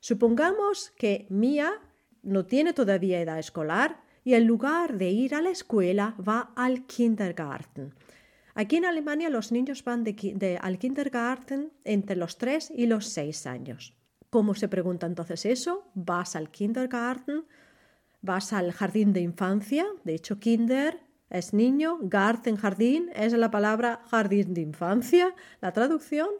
Supongamos 0.00 0.92
que 0.96 1.26
Mia 1.30 1.72
no 2.22 2.44
tiene 2.44 2.72
todavía 2.72 3.20
edad 3.20 3.38
escolar 3.38 4.02
y 4.24 4.34
en 4.34 4.44
lugar 4.46 4.98
de 4.98 5.10
ir 5.10 5.34
a 5.34 5.40
la 5.40 5.50
escuela 5.50 6.14
va 6.18 6.52
al 6.56 6.86
kindergarten. 6.86 7.94
Aquí 8.58 8.76
en 8.76 8.86
Alemania 8.86 9.28
los 9.28 9.52
niños 9.52 9.84
van 9.84 10.02
de, 10.02 10.58
al 10.62 10.78
kindergarten 10.78 11.72
entre 11.84 12.16
los 12.16 12.38
3 12.38 12.72
y 12.74 12.86
los 12.86 13.06
6 13.10 13.46
años. 13.46 13.94
¿Cómo 14.30 14.54
se 14.54 14.66
pregunta 14.66 15.06
entonces 15.06 15.44
eso? 15.44 15.84
Vas 15.94 16.36
al 16.36 16.50
kindergarten, 16.50 17.44
vas 18.22 18.54
al 18.54 18.72
jardín 18.72 19.12
de 19.12 19.20
infancia, 19.20 19.84
de 20.04 20.14
hecho 20.14 20.40
kinder 20.40 21.00
es 21.28 21.52
niño, 21.52 21.98
garten, 22.00 22.56
jardín, 22.56 23.10
es 23.14 23.34
la 23.34 23.50
palabra 23.50 24.00
jardín 24.10 24.54
de 24.54 24.62
infancia, 24.62 25.34
la 25.60 25.72
traducción. 25.72 26.30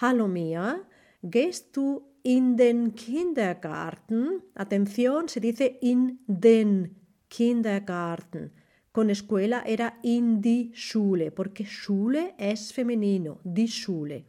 Hallo 0.00 0.28
Mia, 0.28 0.82
gehst 1.20 1.76
du 1.76 2.08
in 2.22 2.56
den 2.56 2.92
Kindergarten? 2.92 4.42
Atención, 4.54 5.28
se 5.28 5.40
dice 5.40 5.78
in 5.82 6.20
den 6.26 6.96
Kindergarten. 7.28 8.52
Con 8.92 9.08
escuela 9.08 9.62
era 9.64 9.98
in 10.02 10.40
die 10.40 10.72
Schule, 10.74 11.30
porque 11.30 11.64
Schule 11.64 12.34
es 12.36 12.72
femenino, 12.72 13.38
die 13.44 13.68
Schule. 13.68 14.24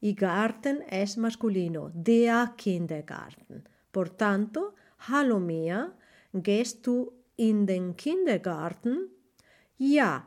Y 0.00 0.14
Garten 0.14 0.82
es 0.88 1.16
masculino, 1.16 1.90
der 1.94 2.54
Kindergarten. 2.56 3.68
Por 3.90 4.08
tanto, 4.08 4.74
hallo 5.08 5.38
Mia, 5.38 5.92
gehst 6.32 6.86
du 6.86 7.12
in 7.36 7.66
den 7.66 7.94
Kindergarten? 7.94 9.10
Ja, 9.78 10.26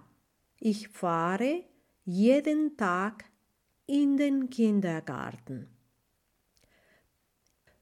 ich 0.59 0.87
fahre 0.89 1.65
jeden 2.05 2.77
Tag 2.77 3.25
in 3.87 4.15
den 4.15 4.49
Kindergarten. 4.49 5.69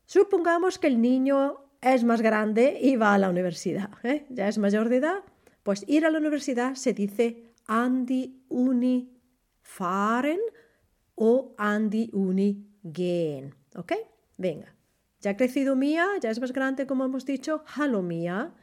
Supongamos 0.06 0.78
que 0.80 0.88
el 0.88 1.02
niño 1.02 1.58
es 1.82 2.04
más 2.04 2.22
grande 2.22 2.80
y 2.82 2.96
va 2.96 3.14
a 3.14 3.18
la 3.18 3.30
universidad, 3.30 3.90
¿eh? 4.04 4.26
ya 4.30 4.48
es 4.48 4.58
mayor 4.58 4.90
de 4.90 4.98
edad, 4.98 5.24
pues 5.64 5.86
ir 5.88 6.06
a 6.06 6.12
la 6.12 6.20
universidad 6.20 6.76
se 6.76 6.94
dice 6.94 7.54
an 7.68 8.06
die 8.06 8.44
Uni 8.50 9.10
fahren 9.62 10.40
o 11.16 11.56
an 11.58 11.90
die 11.90 12.10
Uni 12.14 12.68
gehen, 12.84 13.56
¿ok? 13.76 13.94
Venga, 14.38 14.76
ya 15.22 15.32
ha 15.32 15.38
crecido 15.38 15.76
Mía, 15.76 16.06
ya 16.22 16.30
es 16.30 16.40
más 16.40 16.52
grande 16.52 16.86
como 16.86 17.06
hemos 17.06 17.26
dicho, 17.26 17.64
hallo 17.66 18.02
Mía, 18.02 18.54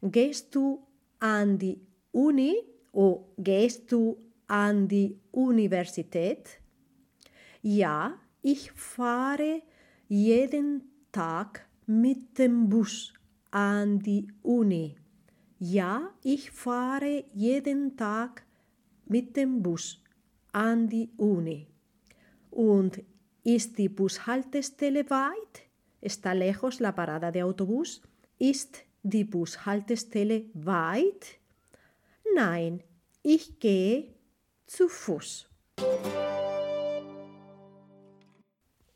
gehst 0.00 0.54
du 0.54 0.86
an 1.18 1.58
die 1.58 1.80
Uni 2.12 2.56
o 2.92 3.34
gehst 3.36 3.90
du 3.90 4.18
an 4.46 4.86
die 4.86 5.20
Universität? 5.32 6.60
Ja, 7.62 8.20
ich 8.42 8.72
fahre 8.72 9.62
jeden 10.08 10.82
Tag 11.10 11.66
mit 11.86 12.38
dem 12.38 12.68
Bus 12.68 13.14
an 13.50 13.98
die 14.00 14.28
Uni. 14.42 14.96
Ja, 15.58 16.10
ich 16.22 16.50
fahre 16.50 17.24
jeden 17.32 17.96
Tag 17.96 18.44
mit 19.06 19.36
dem 19.36 19.62
Bus 19.62 20.02
an 20.52 20.88
die 20.88 21.10
Uni. 21.16 21.66
Und 22.50 23.02
ist 23.44 23.78
die 23.78 23.88
Bushaltestelle 23.88 25.08
weit? 25.10 25.62
¿Está 26.00 26.34
lejos 26.34 26.80
la 26.80 26.92
parada 26.92 27.30
de 27.30 27.42
autobús? 27.42 28.02
Ist 28.38 28.84
die 29.02 29.24
Bushaltestelle 29.24 30.44
weit? 30.54 31.38
Nein, 32.34 32.82
ich 33.22 33.58
gehe 33.58 34.14
zu 34.66 34.88
Fuß. 34.88 35.48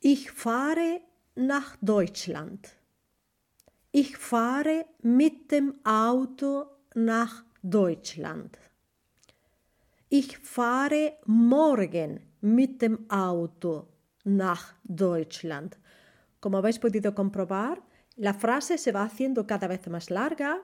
Ich 0.00 0.30
fahre 0.30 1.00
nach 1.34 1.76
Deutschland. 1.80 2.77
Ich 3.90 4.18
fahre 4.18 4.86
mit 5.00 5.50
dem 5.50 5.80
Auto 5.82 6.66
nach 6.94 7.44
Deutschland. 7.62 8.58
Ich 10.10 10.36
fahre 10.38 11.18
morgen 11.24 12.20
mit 12.42 12.82
dem 12.82 13.10
Auto 13.10 13.88
nach 14.24 14.74
Deutschland. 14.84 15.78
Como 16.40 16.58
habéis 16.58 16.78
podido 16.78 17.14
comprobar, 17.14 17.82
la 18.16 18.34
frase 18.34 18.76
se 18.76 18.92
va 18.92 19.04
haciendo 19.04 19.46
cada 19.46 19.68
vez 19.68 19.88
más 19.88 20.10
larga, 20.10 20.60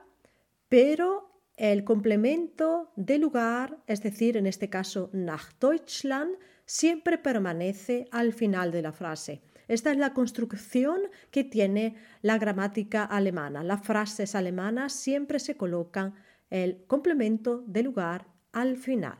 pero 0.69 1.41
el 1.57 1.83
complemento 1.83 2.91
de 2.95 3.17
lugar, 3.17 3.77
es 3.87 4.01
decir, 4.01 4.37
en 4.37 4.45
este 4.45 4.69
caso 4.69 5.09
nach 5.13 5.51
Deutschland, 5.59 6.37
siempre 6.65 7.17
permanece 7.17 8.07
al 8.11 8.33
final 8.33 8.71
de 8.71 8.81
la 8.83 8.91
frase. 8.91 9.41
Esta 9.67 9.91
es 9.91 9.97
la 9.97 10.13
construcción 10.13 11.01
que 11.31 11.43
tiene 11.43 11.95
la 12.21 12.37
gramática 12.37 13.03
alemana. 13.03 13.63
Las 13.63 13.83
frases 13.83 14.35
alemanas 14.35 14.93
siempre 14.93 15.39
se 15.39 15.57
colocan 15.57 16.13
el 16.49 16.85
complemento 16.87 17.63
de 17.65 17.83
lugar 17.83 18.27
al 18.51 18.77
final. 18.77 19.17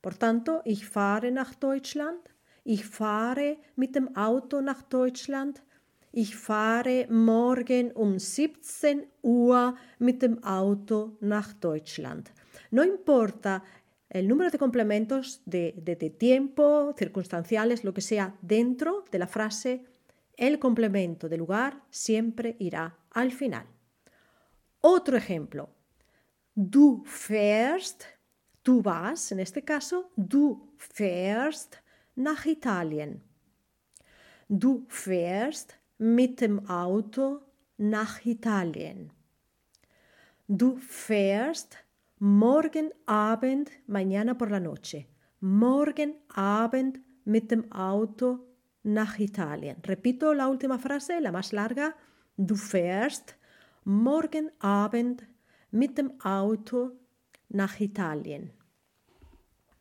Por 0.00 0.14
tanto, 0.16 0.62
ich 0.64 0.86
fahre 0.86 1.30
nach 1.32 1.54
Deutschland, 1.54 2.20
ich 2.64 2.84
fahre 2.84 3.58
mit 3.74 3.96
dem 3.96 4.14
Auto 4.14 4.60
nach 4.60 4.82
Deutschland, 4.82 5.62
ich 6.12 6.36
fahre 6.36 7.06
morgen 7.10 7.92
um 7.92 8.18
17 8.18 9.06
Uhr 9.22 9.76
mit 9.98 10.22
dem 10.22 10.42
Auto 10.44 11.16
nach 11.20 11.52
Deutschland. 11.54 12.30
No 12.70 12.82
importa 12.82 13.62
el 14.08 14.28
número 14.28 14.50
de 14.50 14.58
complementos 14.58 15.42
de, 15.46 16.14
tiempo, 16.18 16.94
circunstanciales, 16.96 17.84
lo 17.84 17.92
que 17.92 18.00
sea, 18.00 18.36
dentro 18.40 19.04
de 19.10 19.18
la 19.18 19.26
frase, 19.26 19.84
el 20.36 20.58
complemento 20.58 21.28
de 21.28 21.38
lugar 21.38 21.82
siempre 21.90 22.56
irá 22.58 22.98
al 23.10 23.32
final. 23.32 23.66
Otro 24.80 25.16
ejemplo. 25.16 25.70
Du 26.54 27.02
fährst, 27.04 28.04
tú 28.62 28.80
vas, 28.82 29.32
en 29.32 29.40
este 29.40 29.62
caso, 29.62 30.10
du 30.16 30.72
fährst 30.78 31.82
nach 32.14 32.46
Italien. 32.46 33.22
Du 34.48 34.86
fährst 34.88 35.76
mit 35.98 36.40
dem 36.40 36.68
Auto 36.70 37.42
nach 37.76 38.24
Italien. 38.24 39.12
Du 40.46 40.76
fährst 40.78 41.76
morgen 42.18 42.92
Abend, 43.06 43.70
mañana 43.86 44.38
por 44.38 44.50
la 44.50 44.60
noche. 44.60 45.08
Morgen 45.40 46.16
Abend 46.34 47.00
mit 47.24 47.50
dem 47.50 47.70
Auto 47.70 48.46
nach 48.82 49.18
Italien. 49.18 49.82
Repito 49.82 50.32
la 50.32 50.48
última 50.48 50.78
frase, 50.78 51.20
la 51.20 51.32
más 51.32 51.52
larga. 51.52 51.94
Du 52.36 52.56
fährst 52.56 53.36
morgen 53.84 54.50
Abend 54.60 55.26
mit 55.70 55.98
dem 55.98 56.12
Auto 56.22 56.92
nach 57.48 57.80
Italien. 57.80 58.52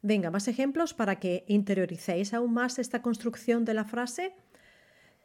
Venga, 0.02 0.30
más 0.30 0.48
ejemplos 0.48 0.93
para 0.93 1.19
que 1.19 1.45
interioricéis 1.48 2.34
aún 2.34 2.54
más 2.54 2.78
esta 2.78 3.02
construcción 3.02 3.65
de 3.65 3.74
la 3.74 3.86
frase. 3.86 4.36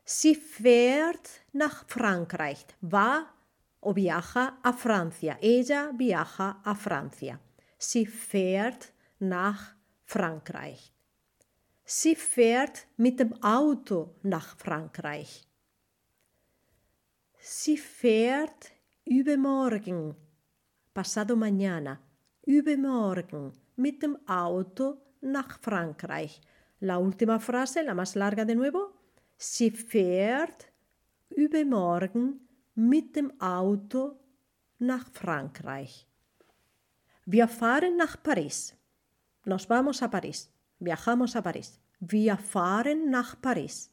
Sie 0.05 0.35
fährt 0.35 1.29
nach 1.53 1.85
Frankreich. 1.87 2.64
Va 2.83 3.35
o 3.81 3.93
viaja 3.93 4.61
a 4.62 4.73
Francia. 4.73 5.38
Ella 5.40 5.93
viaja 5.93 6.61
a 6.64 6.75
Francia. 6.75 7.38
Sie 7.79 8.07
fährt 8.07 8.93
nach 9.19 9.75
Frankreich. 10.05 10.93
Sie 11.85 12.14
fährt 12.14 12.87
mit 12.97 13.19
dem 13.19 13.33
Auto 13.43 14.14
nach 14.23 14.57
Frankreich. 14.57 15.47
Sie 17.38 17.79
fährt 17.79 18.71
übermorgen, 19.05 20.14
pasado 20.95 21.37
mañana, 21.37 21.99
übermorgen 22.47 23.53
mit 23.77 24.03
dem 24.03 24.19
Auto 24.29 24.99
nach 25.23 25.59
Frankreich. 25.59 26.40
La 26.81 26.99
última 26.99 27.40
frase, 27.40 27.83
la 27.83 27.95
más 27.95 28.14
larga 28.14 28.45
de 28.45 28.55
nuevo. 28.55 28.93
Sie 29.37 29.71
fährt 29.71 30.71
übermorgen 31.31 32.49
mit 32.88 33.16
dem 33.16 33.40
Auto 33.40 34.16
nach 34.79 35.07
Frankreich. 35.12 36.07
Wir 37.27 37.47
fahren 37.47 37.97
nach 37.97 38.16
París. 38.23 38.75
Nos 39.45 39.69
vamos 39.69 40.03
a 40.03 40.09
París. 40.09 40.51
Viajamos 40.79 41.37
a 41.37 41.43
París. 41.43 41.79
Wir 42.01 42.37
fahren 42.37 43.11
nach 43.11 43.37
París. 43.40 43.90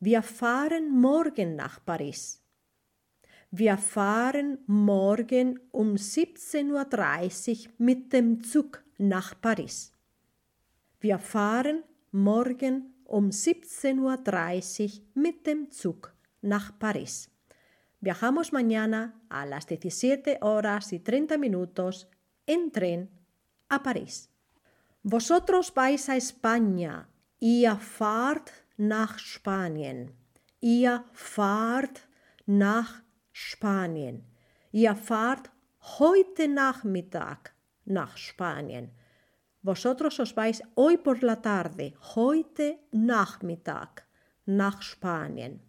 Wir 0.00 0.22
fahren 0.22 0.90
morgen 0.90 1.56
nach 1.56 1.84
Paris. 1.84 2.42
Wir 3.50 3.78
fahren 3.78 4.58
morgen 4.66 5.60
um 5.70 5.94
17.30 5.94 7.66
Uhr 7.66 7.72
mit 7.78 8.12
dem 8.12 8.42
Zug 8.42 8.82
nach 8.98 9.40
Paris. 9.40 9.92
Wir 11.00 11.18
fahren 11.18 11.84
morgen 12.10 12.94
um 13.04 13.30
17.30 13.30 14.98
Uhr 14.98 15.04
mit 15.14 15.46
dem 15.46 15.70
Zug 15.70 16.12
nach 16.42 16.72
París. 16.78 17.28
Viajamos 18.00 18.52
mañana 18.52 19.20
a 19.28 19.44
las 19.44 19.66
17 19.66 20.38
horas 20.40 20.92
y 20.92 21.00
30 21.00 21.36
minutos 21.36 22.08
en 22.46 22.70
tren 22.70 23.10
a 23.68 23.82
París. 23.82 24.30
Vosotros 25.02 25.72
vais 25.74 26.08
a 26.08 26.16
España. 26.16 27.08
Ihr 27.40 27.76
fahrt 27.76 28.50
nach 28.76 29.18
Spanien. 29.18 30.14
Ihr 30.60 31.04
fahrt 31.12 32.08
nach 32.46 33.02
Spanien. 33.32 34.24
Ihr 34.72 34.94
fahrt 34.94 35.50
heute 35.98 36.46
Nachmittag 36.46 37.54
nach 37.84 38.16
Spanien. 38.16 38.92
Vosotros 39.62 40.20
os 40.20 40.32
vais 40.36 40.62
hoy 40.76 40.98
por 40.98 41.22
la 41.22 41.36
tarde, 41.36 41.94
heute 42.14 42.78
Nachmittag, 42.92 44.06
nach 44.46 44.82
Spanien. 44.82 45.60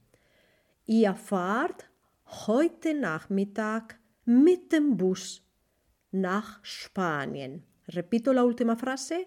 Ihr 0.86 1.16
fahrt 1.16 1.89
heute 2.30 2.94
Nachmittag 2.94 4.00
mit 4.26 4.72
dem 4.72 4.98
Bus 4.98 5.44
nach 6.12 6.60
Spanien. 6.64 7.64
Repito 7.88 8.32
la 8.32 8.44
última 8.44 8.76
frase. 8.76 9.26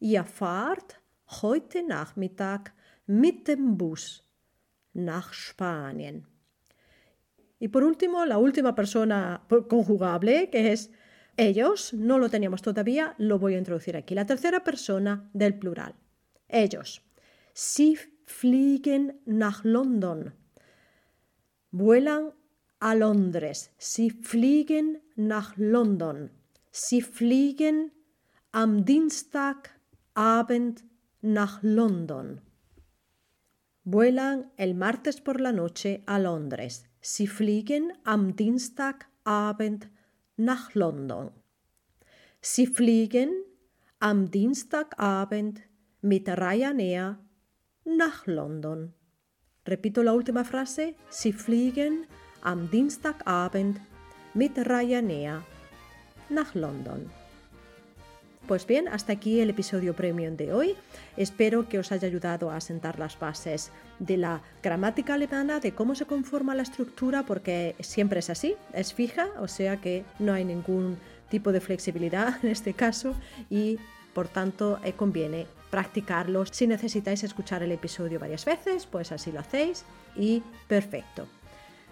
Ihr 0.00 0.24
fahrt 0.24 1.00
heute 1.42 1.82
Nachmittag 1.82 2.72
mit 3.06 3.48
dem 3.48 3.76
Bus 3.76 4.24
nach 4.92 5.32
Spanien. 5.32 6.26
Y 7.58 7.68
por 7.68 7.82
último, 7.82 8.24
la 8.24 8.38
última 8.38 8.74
persona 8.74 9.46
conjugable, 9.68 10.50
que 10.50 10.72
es 10.72 10.90
ellos, 11.36 11.94
no 11.94 12.18
lo 12.18 12.28
teníamos 12.28 12.62
todavía, 12.62 13.14
lo 13.18 13.38
voy 13.38 13.54
a 13.54 13.58
introducir 13.58 13.96
aquí. 13.96 14.14
La 14.14 14.26
tercera 14.26 14.62
persona 14.62 15.28
del 15.32 15.58
plural. 15.58 15.94
Ellos. 16.48 17.02
Sie 17.52 17.96
fliegen 18.26 19.20
nach 19.24 19.64
London. 19.64 20.34
Vuelan 21.70 22.32
a 22.84 22.92
Londres. 22.92 23.70
Sie 23.78 24.10
fliegen 24.10 24.98
nach 25.16 25.56
London. 25.56 26.28
Sie 26.70 27.00
fliegen 27.00 27.90
am 28.52 28.84
Dienstagabend 28.84 30.84
nach 31.22 31.62
London. 31.62 32.42
Vuelan 33.84 34.50
el 34.56 34.74
martes 34.74 35.22
por 35.22 35.40
la 35.40 35.52
noche 35.52 36.02
a 36.04 36.18
Londres. 36.18 36.84
Sie 37.00 37.26
fliegen 37.26 37.90
am 38.04 38.36
Dienstagabend 38.36 39.88
nach 40.36 40.74
London. 40.74 41.30
Sie 42.42 42.66
fliegen 42.66 43.30
am 43.98 44.30
Dienstagabend 44.30 45.62
mit 46.02 46.28
Ryanair 46.28 47.18
nach 47.86 48.26
London. 48.26 48.92
Repito 49.66 50.02
la 50.02 50.12
última 50.12 50.44
frase. 50.44 50.94
Sie 51.08 51.32
fliegen 51.32 52.06
am 52.44 52.70
Dienstagabend 52.70 53.80
mit 54.34 54.56
Ryanair 54.56 55.42
nach 56.28 56.54
London. 56.54 57.10
Pues 58.46 58.66
bien, 58.66 58.88
hasta 58.88 59.14
aquí 59.14 59.40
el 59.40 59.48
episodio 59.48 59.94
premium 59.94 60.36
de 60.36 60.52
hoy. 60.52 60.76
Espero 61.16 61.66
que 61.66 61.78
os 61.78 61.90
haya 61.92 62.06
ayudado 62.06 62.50
a 62.50 62.60
sentar 62.60 62.98
las 62.98 63.18
bases 63.18 63.70
de 63.98 64.18
la 64.18 64.42
gramática 64.62 65.14
alemana, 65.14 65.60
de 65.60 65.72
cómo 65.72 65.94
se 65.94 66.04
conforma 66.04 66.54
la 66.54 66.62
estructura, 66.62 67.22
porque 67.22 67.74
siempre 67.80 68.18
es 68.18 68.28
así, 68.28 68.54
es 68.74 68.92
fija, 68.92 69.28
o 69.40 69.48
sea 69.48 69.78
que 69.78 70.04
no 70.18 70.34
hay 70.34 70.44
ningún 70.44 70.98
tipo 71.30 71.52
de 71.52 71.62
flexibilidad 71.62 72.38
en 72.44 72.50
este 72.50 72.74
caso 72.74 73.14
y 73.48 73.78
por 74.12 74.28
tanto 74.28 74.78
eh, 74.84 74.92
conviene 74.92 75.46
practicarlo. 75.70 76.44
Si 76.44 76.66
necesitáis 76.66 77.24
escuchar 77.24 77.62
el 77.62 77.72
episodio 77.72 78.20
varias 78.20 78.44
veces, 78.44 78.84
pues 78.84 79.10
así 79.10 79.32
lo 79.32 79.40
hacéis 79.40 79.84
y 80.16 80.42
perfecto. 80.68 81.26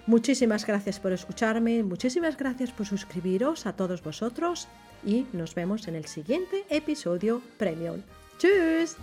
Muchísimas 0.07 0.67
gracias 0.67 0.99
por 0.99 1.13
escucharme, 1.13 1.83
muchísimas 1.83 2.37
gracias 2.37 2.73
por 2.73 2.87
suscribiros 2.87 3.67
a 3.67 3.75
todos 3.75 4.03
vosotros 4.03 4.69
y 5.05 5.27
nos 5.33 5.55
vemos 5.55 5.87
en 5.89 5.95
el 5.95 6.07
siguiente 6.07 6.65
episodio 6.71 7.41
Premium. 7.59 8.03
¡Tschüss! 8.39 8.97